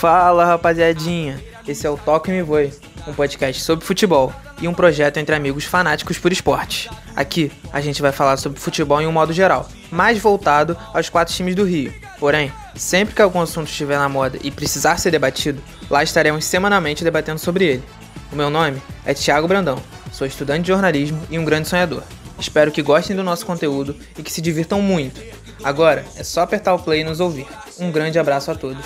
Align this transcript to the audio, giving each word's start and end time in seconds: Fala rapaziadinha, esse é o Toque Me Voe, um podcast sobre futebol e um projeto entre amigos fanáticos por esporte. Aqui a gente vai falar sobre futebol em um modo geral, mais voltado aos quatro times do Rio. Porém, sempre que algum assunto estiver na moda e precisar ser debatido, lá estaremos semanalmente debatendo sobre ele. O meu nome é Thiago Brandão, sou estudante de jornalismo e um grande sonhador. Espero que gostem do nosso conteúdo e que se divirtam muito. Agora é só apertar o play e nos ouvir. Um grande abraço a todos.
Fala 0.00 0.44
rapaziadinha, 0.44 1.42
esse 1.66 1.84
é 1.84 1.90
o 1.90 1.96
Toque 1.96 2.30
Me 2.30 2.40
Voe, 2.40 2.72
um 3.06 3.12
podcast 3.12 3.62
sobre 3.62 3.84
futebol 3.84 4.32
e 4.60 4.68
um 4.68 4.74
projeto 4.74 5.18
entre 5.18 5.34
amigos 5.34 5.64
fanáticos 5.64 6.18
por 6.18 6.32
esporte. 6.32 6.90
Aqui 7.14 7.50
a 7.72 7.80
gente 7.80 8.02
vai 8.02 8.12
falar 8.12 8.36
sobre 8.36 8.60
futebol 8.60 9.00
em 9.00 9.06
um 9.06 9.12
modo 9.12 9.32
geral, 9.32 9.68
mais 9.90 10.18
voltado 10.18 10.76
aos 10.92 11.08
quatro 11.08 11.34
times 11.34 11.54
do 11.54 11.64
Rio. 11.64 11.92
Porém, 12.18 12.52
sempre 12.74 13.14
que 13.14 13.22
algum 13.22 13.40
assunto 13.40 13.68
estiver 13.68 13.98
na 13.98 14.08
moda 14.08 14.38
e 14.42 14.50
precisar 14.50 14.98
ser 14.98 15.10
debatido, 15.10 15.62
lá 15.90 16.02
estaremos 16.02 16.44
semanalmente 16.44 17.04
debatendo 17.04 17.38
sobre 17.38 17.64
ele. 17.64 17.84
O 18.32 18.36
meu 18.36 18.50
nome 18.50 18.82
é 19.04 19.14
Thiago 19.14 19.48
Brandão, 19.48 19.82
sou 20.12 20.26
estudante 20.26 20.62
de 20.62 20.68
jornalismo 20.68 21.20
e 21.30 21.38
um 21.38 21.44
grande 21.44 21.68
sonhador. 21.68 22.02
Espero 22.38 22.70
que 22.70 22.82
gostem 22.82 23.16
do 23.16 23.24
nosso 23.24 23.44
conteúdo 23.44 23.96
e 24.16 24.22
que 24.22 24.32
se 24.32 24.40
divirtam 24.40 24.80
muito. 24.80 25.20
Agora 25.62 26.04
é 26.16 26.22
só 26.22 26.42
apertar 26.42 26.74
o 26.74 26.78
play 26.78 27.00
e 27.00 27.04
nos 27.04 27.20
ouvir. 27.20 27.46
Um 27.78 27.90
grande 27.90 28.18
abraço 28.18 28.50
a 28.50 28.54
todos. 28.54 28.84